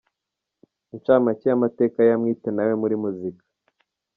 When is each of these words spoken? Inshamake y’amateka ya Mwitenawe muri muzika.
Inshamake 0.93 1.45
y’amateka 1.47 1.99
ya 2.09 2.15
Mwitenawe 2.21 2.73
muri 2.81 2.95
muzika. 3.03 3.43